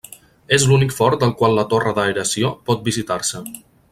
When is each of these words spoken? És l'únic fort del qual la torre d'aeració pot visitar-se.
És 0.55 0.63
l'únic 0.69 0.95
fort 0.99 1.25
del 1.25 1.35
qual 1.41 1.53
la 1.59 1.67
torre 1.75 1.95
d'aeració 1.99 2.51
pot 2.71 2.83
visitar-se. 2.91 3.45